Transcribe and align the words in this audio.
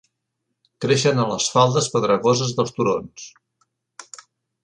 Creixen 0.85 1.19
a 1.23 1.25
les 1.31 1.49
faldes 1.57 1.89
pedregoses 1.97 2.55
dels 2.61 2.75
turons. 2.79 3.29